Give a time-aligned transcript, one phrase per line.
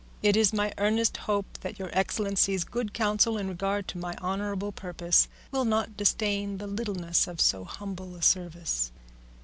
[0.23, 4.71] It is my earnest hope that Your Excellency's good counsel in regard to my honourable
[4.71, 8.91] purpose, will not disdain the littleness of so humble a service.